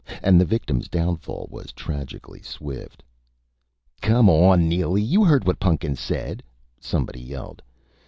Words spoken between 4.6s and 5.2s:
Neely!